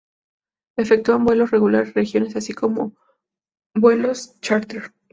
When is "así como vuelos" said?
2.35-4.33